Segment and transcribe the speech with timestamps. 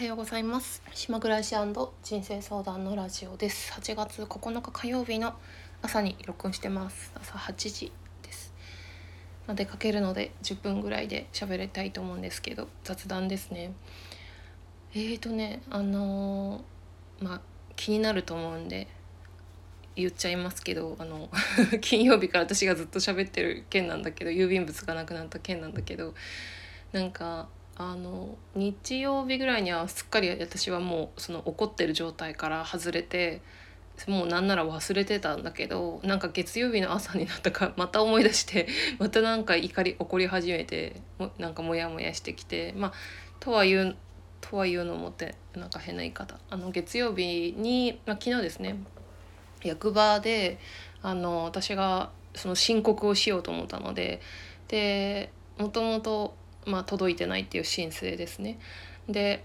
[0.00, 0.82] はようございます。
[0.94, 1.54] 島暮らし
[2.02, 3.70] 人生相談のラジオです。
[3.72, 5.34] 8月9日火曜日の
[5.82, 7.12] 朝に録音してます。
[7.20, 8.54] 朝8時です。
[9.46, 13.74] ま、出かけるので10分ぐらいで喋りたいと思うんですけど雑談ですね。
[14.94, 17.40] えーとねあのー、まあ
[17.76, 18.88] 気になると思うんで
[19.96, 21.28] 言っちゃいますけどあの
[21.82, 26.14] 金曜日から私がずっと喋ってる件なんだけど郵便物がなくなった件なんだけど
[26.92, 27.50] なんか
[27.82, 33.40] あの日曜日ぐらいにはすっかり私はもうその怒ってる状態から外れて
[34.06, 41.00] もうなんなら忘れてたんだけどなんか月曜日の朝になったから また思い出してまたなんか怒り怒り始めて
[41.38, 42.92] なんかモヤモヤしてきてまあ
[43.40, 43.96] とは言う
[44.42, 46.38] とは言うのもってなんか変な言い方。
[46.50, 48.76] あの月曜日に、まあ、昨日ですね
[49.62, 50.58] 役場で
[51.00, 54.20] あの私がその申告をしようと思ったので
[54.68, 56.34] でもともと
[56.66, 58.58] まあ、届いてないっていう申請ですね。
[59.08, 59.44] で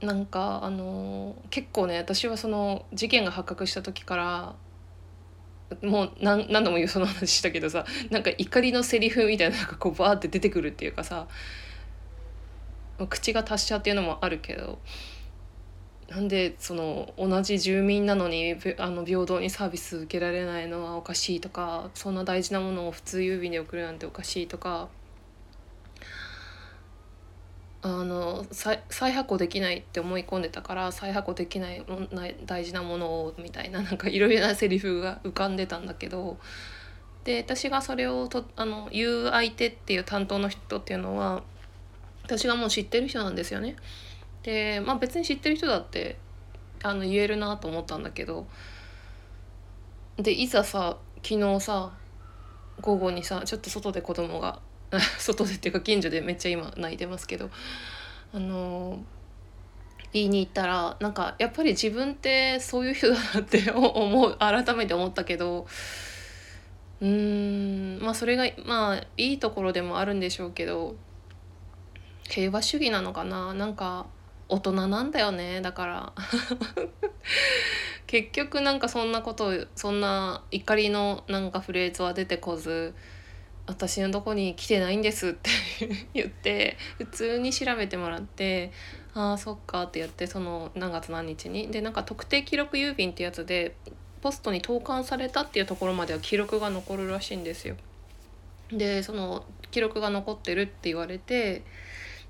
[0.00, 4.54] なんかあの結構ね私はその事件が発覚した時から
[5.82, 11.26] もう何何度も言うその話したけどさなんか怒りのセリフみたいなのがこうバーって出てくるっていうかさ
[13.08, 14.78] 口が達者っていうのもあるけど
[16.08, 24.88] なんでその同じ住民なのにあの平等にサービス受けられないのはおかしいとかそんな大事なものを普通郵便で送るなんておかしいとか
[27.80, 31.84] あの再発行できないって思い込んでたから再発行できない
[32.44, 36.38] 大事なものをみたいななんかいろいろなセリフが浮かんでたんだけど
[37.22, 41.42] で私がそれをとあの言う相手っていう担当の人っていうのは
[42.24, 43.76] 私がもう知ってる人なんですよね。
[44.42, 46.16] でまあ別に知ってる人だって
[46.82, 48.46] あの言えるなと思ったんだけど
[50.16, 51.92] でいざさ昨日さ
[52.80, 54.60] 午後にさちょっと外で子供が
[55.18, 57.50] 外でっていうか近所でめっちゃ今泣いてますけど
[58.32, 59.02] あの
[60.12, 65.66] 言いに行ったらなんかやっぱり自分ってそういう人だなって 思う改めて思ったけど
[67.00, 70.96] うーんまあそれがまあいいところでもあるんでしょうけど
[72.28, 73.54] 平和主義なのかな？
[73.54, 74.06] なんか
[74.48, 76.12] 大人なんだよねだから。
[78.06, 82.94] 結局なんかそんなことそんな怒りのなんかフレーズは出てこず
[83.68, 85.50] 私のとこに来てないんですって
[86.14, 88.72] 言って普通に調べてもらって
[89.14, 93.76] ああそっかってやってその何月何日にでなんか特定記録郵便ってやつで
[94.22, 97.76] ポストに投函されたっていうところまでは記録が残るらしいんですよ。
[98.72, 101.62] でその記録が残ってるって言われて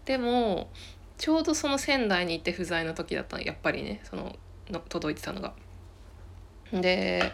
[0.05, 0.70] でも
[1.19, 4.37] ちょうどその仙台に行って不在の時だったやっぱりねその
[4.70, 5.55] の届いてたのが。
[6.72, 7.32] で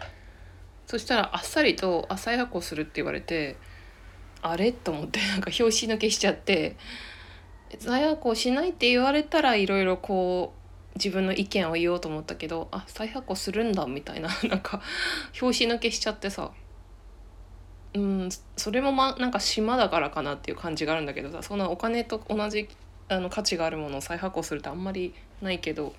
[0.85, 3.57] そしたらあっさりと「朝早くする」って言われて
[4.47, 4.71] あれ？
[4.71, 6.75] と思ってなんか拍子抜けしちゃって
[7.79, 10.53] 再発行しないって言われたらいろいろこ
[10.93, 14.29] う自分の意見を言おうと思ったけどあ再発行するんだみたいな。
[14.47, 14.81] なんか
[15.33, 16.51] 拍子抜けしちゃってさ。
[17.93, 21.41] うんそれもまなんか島だからかなっていう感じがあるんだけどさ。
[21.41, 22.67] そんなお金と同じ
[23.07, 25.93] あの価値があるものを再発行するってあんまりないけど。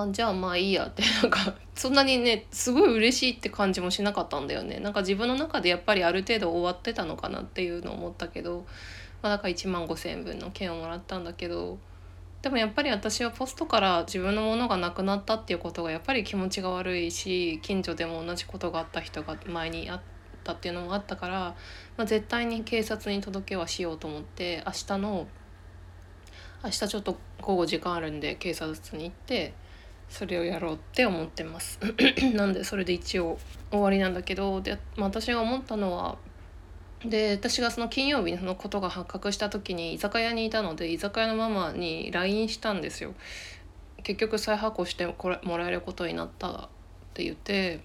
[0.00, 0.86] あじゃあまあいいや。
[0.88, 4.78] ってなんかそんなにねすごい嬉しいって感じもしなかったんだよね。
[4.80, 8.66] なんか自分の中でやっぱりある程度終わってたのかなっていうのを思ったけど、
[9.22, 11.78] まあ、だから1万5,000円分の券をもらったんだけど
[12.42, 20.00] でもやっぱり私はポストから自分のものがなくなったっていうことがやっぱり気持ちが悪いし近所でも同じことがあった人が前にあっ
[20.42, 21.54] たっていうのもあったから、
[21.96, 25.28] まあ、絶対に警察に届けはしようと思って明日の
[26.64, 29.54] 明日ちょっと午後時間あるんで警察に行って
[30.12, 31.80] それをやろうって思ってます
[32.36, 33.38] なんでそれで一応
[33.70, 36.18] 終わりなんだけどで、まあ、私が思ったのは
[37.02, 43.14] で私がその金曜日のことが発覚した時に居酒屋にいたので居酒屋のママに LINE したんですよ。
[44.02, 46.68] 結局再発行してこれもらえることになったっ
[47.14, 47.80] て言って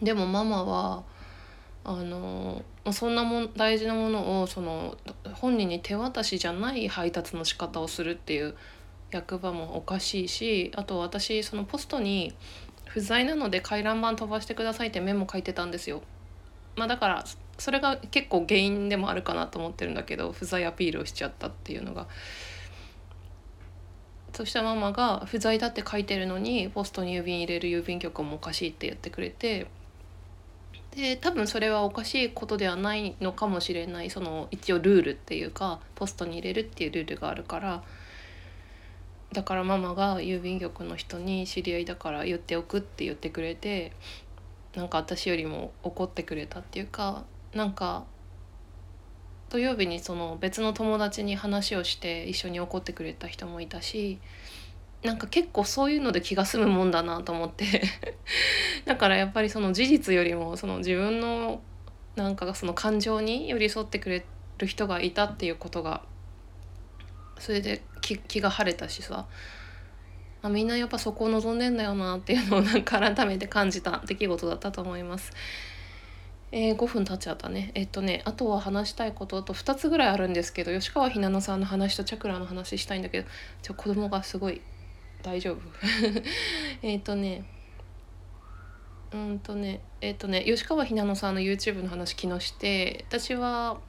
[0.00, 1.02] でもママは
[1.84, 2.62] あの
[2.92, 4.96] そんなもん大事なものをその
[5.34, 8.54] 本人に手渡しじゃない配達の仕方をするっていう
[9.12, 12.34] 役場もおかしいしあと私そのポストに
[12.86, 16.02] 不在なので回覧板飛ばしてくださいってメモ書いてたんですよ。
[16.76, 17.24] まあ、だから
[17.58, 22.06] それが結構原因でもあるかなと思ってるんだけど不在アピールをしちゃったっていうのが。
[24.34, 29.66] そしたらママが不在だって書いてるのにポストに郵便入れる郵便局もおかしいって言ってくれて
[30.92, 37.82] で多分それはおかしいことではないのかもしれないその一応ルールっていうかポストに入れるっていうルールがあるから
[39.32, 43.92] だからママが郵便局の人に知り合いだから言っておくって言ってくれて
[44.74, 47.24] なんか私よりも怒ってくれたっていうか
[47.54, 48.04] なんか
[49.48, 54.18] 土曜日にその別の友達に話をして一緒に怒ってくれた人もいたし
[55.02, 57.82] なんか結構そういうので気が済むもんだなと思って。
[58.86, 61.60] だからやっぱりその事実よりもその自分の
[62.14, 64.24] なんかその感情に寄り添ってくれ
[64.58, 66.02] る人がいたっていうことが
[67.42, 69.26] それで気気が晴れたしさ。
[70.42, 75.32] あみんなやっぱそこを望んでんだよなっていうのをなんか改めて感じた出来事だったと思います。
[76.52, 77.72] えー、5分経っちゃったね。
[77.74, 83.28] えっとねあとは話したいことと2つぐらいあるんですけど吉川ひなのさんの話とチャクラの話したいんだけど
[83.62, 84.60] ちょ子供がすごい
[85.22, 85.58] 大丈夫。
[86.82, 87.44] えっとね
[89.12, 93.80] うんとねえっとね吉川ひなのさんの YouTube の話昨日して私は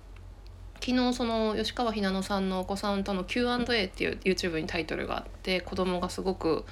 [0.85, 6.65] 昨日その吉川ひなのさんのお子さんとの Q&A っていう YouTube にタイトルがあって子供がすごく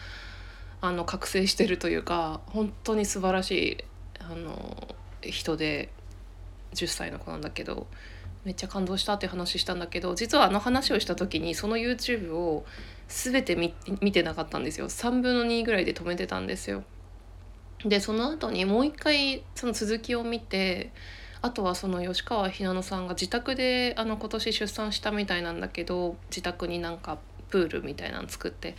[0.81, 3.77] あの覚醒してるというか本当に素晴らしい
[4.19, 5.93] あの人で
[6.73, 7.87] 10歳の子なんだけど
[8.43, 12.65] めっちゃ感動したって話したんだけど実はあの話をした時にその YouTube を
[13.07, 16.83] 全て見てなかったんですよ3分の2ぐらいで止めてたんですよ。
[17.85, 20.91] でその後にもう一回その続きを見て
[21.41, 27.17] あとはその吉川ひなのさんが自宅であの今年出産したみたいなんだけど自宅になんか
[27.49, 28.75] プールみたいなの作って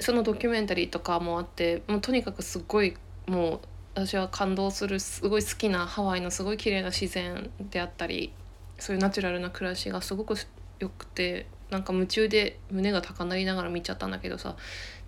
[0.00, 2.96] そのドキュメンタリーとかもあってもうとにかくすごい
[3.26, 3.60] もう
[3.94, 8.32] 私は感動するすごい好きなハワイのすごい綺麗な自然であったり
[8.78, 10.34] そういうナチュラルな暮らしがすごく
[10.80, 14.56] よくてなんか夢中で胸が高鳴りながら見ちゃったんだけどさ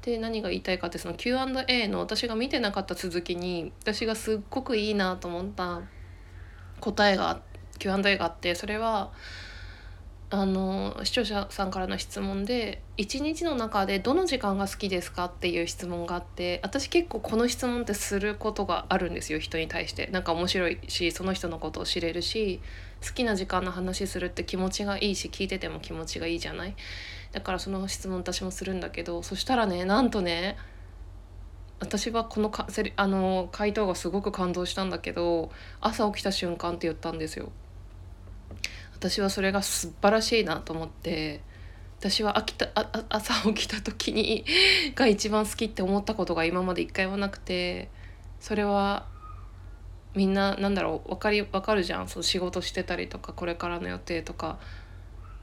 [0.02, 5.82] で何が言いたいかってその Q&A の私が見てなかった続きに私がすっごくいいなと思った
[6.80, 7.40] 答えが
[7.78, 9.12] Q&A があってそれは
[10.28, 22.60] あの視聴者さんからの質問で「一日の中でどの時間が好きですか?」っていう質問があって私結構この質問ってすることがあるんですよ人に対してなんか面白いしその人のことを知れるし
[23.06, 26.74] 好きな時間の話するって気持ちがいいし聞いてても気持ちがいいじゃない
[27.30, 30.56] だからその質問私もするんだけどそしたらねなんとね
[31.78, 35.50] 私はこのかあの回答がすごく感動したんだけど
[35.80, 37.52] 朝起きた瞬間って言ったんですよ。
[38.94, 41.42] 私はそれが素晴らしいなと思って
[41.98, 44.44] 私はきたあ朝起きた時に
[44.96, 47.90] が一番好きって思ったことが今まで一回もなくて
[48.40, 49.06] それは
[50.14, 54.58] みんななんだろう分かり分かるじゃんそう仕事してたりとかこれからの予定とか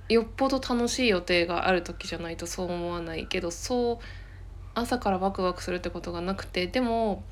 [0.10, 4.23] よっぽど楽しい予定がある時じゃないとそう思わないけどそう
[4.76, 7.24] 朝からワクワクするってことがなくてでも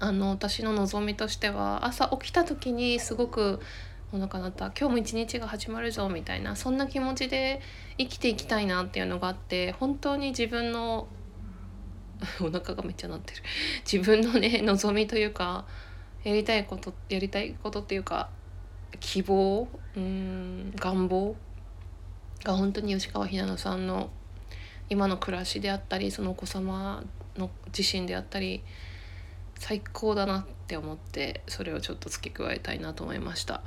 [0.00, 3.60] あの私の望みとしては朝起きた時にすごく
[4.12, 7.60] お腹鳴った今日も一日が始まるぞみたいなそんな気持ちで
[7.98, 11.08] 生きていきたいなっていうのがあって本当に自分の
[12.40, 13.42] お腹がめっちゃ鳴ってる。
[13.90, 15.66] 自分のね望みというか
[16.24, 18.28] やりたいことやりたいことっていうか
[19.00, 21.36] 希望うん願望
[22.44, 24.10] が本当に吉川ひなのさんの
[24.90, 27.04] 今の暮らしであったりそのお子様
[27.36, 28.62] の自身であったり
[29.58, 33.62] 最高だなって思ってそれをちょっと付け加えたいなと思いました。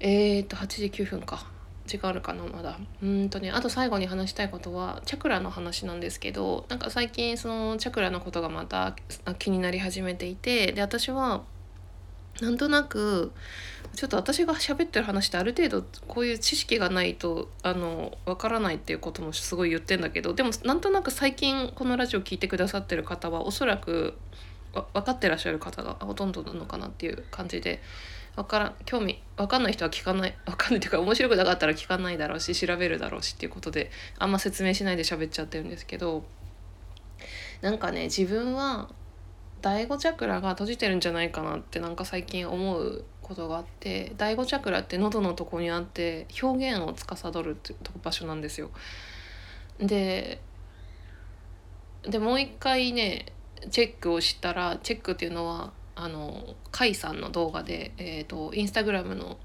[0.00, 1.46] えー、っと8時9分か。
[1.86, 2.78] 時間あるかなまだ。
[3.02, 8.94] うんとねあと最後に話したいことはチャクラの話なんですけどなんか最近そのチャクラのことがまた
[9.38, 11.42] 気になり始めていてで私は
[12.40, 13.32] なんとなく
[13.94, 24.14] ちょっと私が喋ってる話ってある程度こういう知識がないとあのわからないっていうこともすごい言ってんだけどでもなんとなく最近このラジオ聞いてくださってる方はおそらく
[24.72, 27.82] 分かってらっしゃる方がほとんどなのかなっていう感じで
[28.34, 36.24] 分からん興味分かんない人は聞かない分かんないっていうか面白くなかったら聞かないだろうし調べるだろうしっていうことであんま説明しないで喋っちゃってるんですけど
[37.60, 38.88] なんかね自分は
[39.62, 48.70] 第5チャクラが閉じてるんじゃないかなってなんか最近思うことがあって第5チャクラって喉のとこにあって表現を司るって場所なんですよ。
[49.78, 50.40] で
[52.02, 53.26] でもう一回ね
[53.70, 59.36] チェックをしたらチェックっていうのはあの甲斐さんの動画で、えーと、インスタグラムの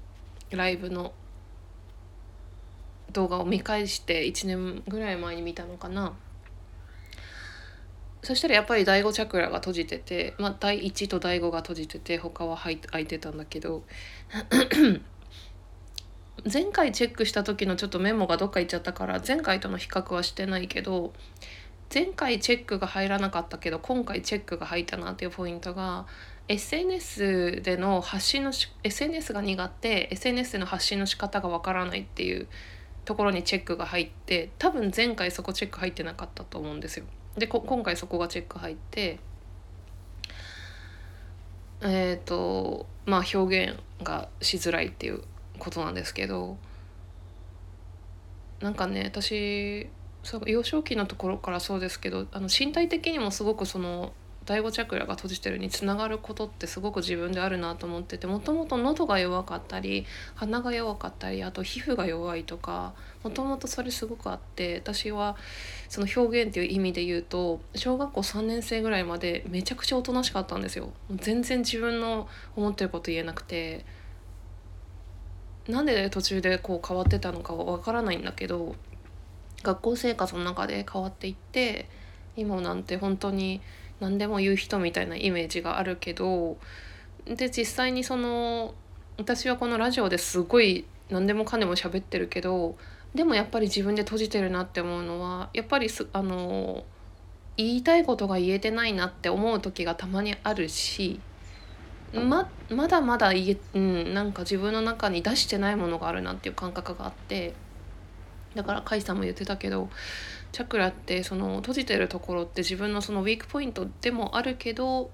[0.50, 1.12] ライブの
[3.12, 6.14] 動画を見返して1年ぐらい前に見たのかな
[8.22, 13.84] そしたらやっぱり第5チャクラが閉じてて、まあ、第1と第5が閉じてて他は開いてたんだけど
[16.50, 21.12] 前回チェックした時のちょっとメモがどっか行っちゃったから前回との比較はしてないけど
[21.92, 26.06] 前回チェックが入らなかったけど今回チェックが入ったなっていうポイントが
[26.48, 32.46] SNS での発信の SNS が苦手 SNS での発信の仕方がわからないっていう
[33.04, 37.06] ところにチェックが入って多分前回そこチェック入ってなかったと思うんですよ。
[37.38, 39.18] で今回そこがチェック入って
[41.80, 45.22] えっ、ー、とまあ表現がしづらいっていう
[45.58, 46.56] ことなんですけど
[48.60, 49.88] なんかね私
[50.22, 54.12] そう幼少期のところからそうですけどあの身体的にもすごくその
[54.48, 65.36] 第五チャクラが閉じてるにつながることってすごく自分であるなと思っててもともと喉が弱かったり鼻が弱かったりあと皮膚が弱いとかもともとそれすごくあって私は
[65.90, 70.92] その表現っていう意味で言うと小学校3年生ぐらいまでめちゃくちゃおとなしかったんですよ。
[71.14, 72.26] 全然自分の
[72.56, 73.84] 思ってること言えなくて
[75.68, 78.76] なんで途中でこう変わってたのかはわからないんだけど
[79.62, 81.90] 学校生活の中で変わっていって
[82.34, 83.60] 今なんて本当に
[84.00, 86.56] 何でも言う人みたいなイメージがあるけど
[87.26, 88.74] で実際にその
[89.16, 92.76] 私はこのラジオですごい何でもかんでも喋ってるけど
[93.14, 96.84] でもやっぱり自分で閉じてるなって思うのはやっぱりすあの
[97.56, 101.20] 言いたいことが言えてないなって思う時がたまにあるし
[102.12, 107.54] ままだまだ言え、うん、なんか自分の中に出してないものがあるなっていう感覚があって
[108.54, 109.90] だから甲斐さんも言ってたけど
[110.52, 115.10] チャクラってその閉じてるところって自分のそのウィークポイントでもあるけど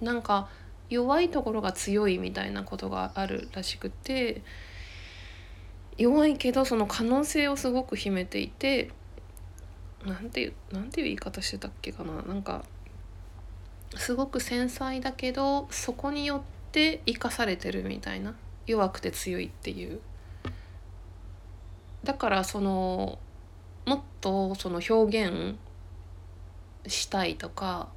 [0.00, 0.48] なんか
[0.88, 4.42] 弱いところが強いみたいなことがあるらしくて
[5.96, 8.90] 弱いけどその可能性をすごく秘めていて
[10.04, 12.22] なんていうなんていう言い方してたっけかな。
[12.22, 12.64] なんか
[13.96, 16.40] すごく繊細だけどそこによっ
[16.72, 18.34] て生かされてるみたいな。
[18.66, 20.00] 弱くて強いっていう。
[22.04, 23.18] だからその
[23.90, 25.56] もっとその表現
[26.86, 27.88] したいとか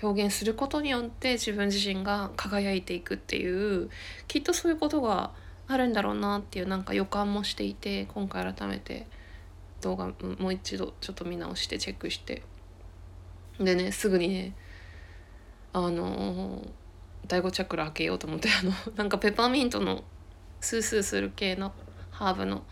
[0.00, 3.90] 表現することによって自分自身が輝いていくっていう
[4.28, 5.32] きっとそういうことが
[5.66, 9.08] あるんだろうなっていうなんか予感もしていて今回改めて
[9.80, 12.44] 動画もう一度ちょっと見直してチェックして。
[13.58, 14.54] でねすぐにね
[15.72, 16.62] あの
[17.26, 20.04] 第5チャクラ開けようと思ってあのなんかペパーミントの
[20.60, 21.72] スースーする系の
[22.12, 22.62] ハーブの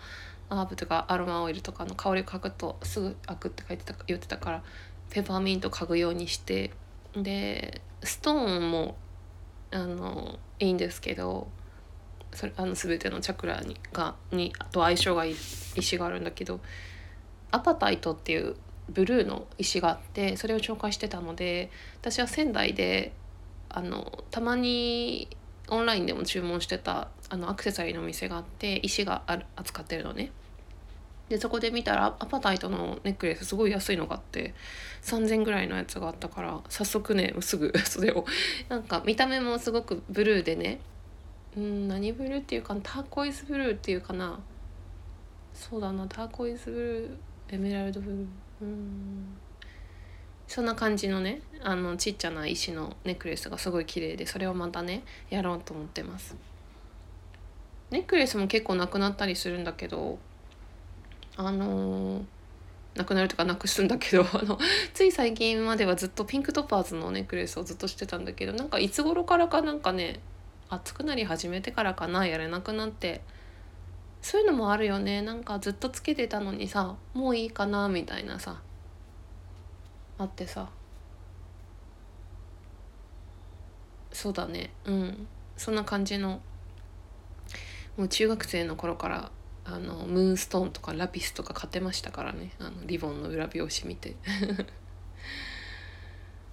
[0.55, 4.63] ハーブとかアロマオイルとかの香りを嗅ぐとすぐ開くって書いてた言ってたから
[5.11, 6.71] ペパーミント嗅ぐようにして
[7.17, 8.97] でストーンも
[9.71, 11.49] あのいいんですけど
[12.33, 15.37] それあの全てのチャクラにがにと相性がいい
[15.77, 16.61] 石があるんだけど
[17.51, 18.57] アパタイトっていう
[18.89, 21.71] ブルーの石があってそれを紹介してたので
[22.01, 23.13] 私は仙台で
[23.69, 25.29] あのたまに
[25.69, 30.31] オンラインでも注文してたあのアクセサリーのお店があって石があ扱ってるのね。
[31.29, 34.55] でそこで見たらアパタイトのネックレスすごい安いのがあって
[35.03, 38.27] 3,000ぐらいのやつがあったから早速ねすぐ それを
[38.69, 40.81] なんか見た目もすごくブルーでね
[41.57, 44.39] うん何ブルーっていうかターコイズブルーっていうかな。
[45.53, 48.27] そうだなターコイズブルーエメラルドブルー。
[48.63, 49.37] うん。
[50.49, 56.37] そんな感じのねあのちっちゃな石のネックレスがすごい綺麗でそれをまたねやろうと思ってます。
[57.91, 60.19] ネックレスも結構なくなったりするんだけど
[61.37, 62.25] あのー、
[62.95, 64.59] なくなるとかなくすんだけど あの
[64.93, 70.21] つい最近まではずっとピンクトパーズのネックレスをずっとしてたんだけどなんかいつ頃からかなんかね
[70.71, 73.23] 暑くなり始めてからかなやれなくなって。
[74.25, 75.21] そういうのもあるよね。
[75.21, 78.63] なんかずっとつけてたのにさもういいかなみたいなさ
[80.17, 80.71] あってさ。
[84.11, 84.73] そうだね。
[84.87, 85.27] うん。
[85.59, 86.41] そんな感じの
[87.99, 89.31] もう中学生の頃から
[89.65, 92.53] あのムーンストーンとかラピスとか買ってましたからね。
[92.59, 94.17] あのリボンの裏表紙見て。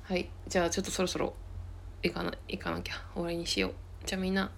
[0.04, 0.30] はい。
[0.48, 1.34] じゃあちょっとそろそろ
[2.04, 2.94] 行かな行かなきゃ。
[3.14, 3.74] 終わりにしよう。
[4.06, 4.52] じゃあみんな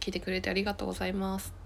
[0.00, 1.57] 聞いてくれてありがとうございます。